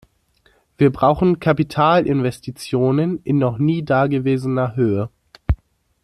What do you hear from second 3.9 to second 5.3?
gewesener Höhe.